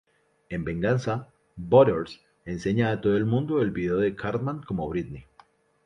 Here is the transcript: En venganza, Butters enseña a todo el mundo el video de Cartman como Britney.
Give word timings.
En 0.49 0.63
venganza, 0.63 1.29
Butters 1.55 2.21
enseña 2.45 2.89
a 2.91 3.01
todo 3.01 3.15
el 3.17 3.25
mundo 3.27 3.61
el 3.61 3.69
video 3.69 3.97
de 3.97 4.15
Cartman 4.15 4.63
como 4.63 4.89
Britney. 4.89 5.25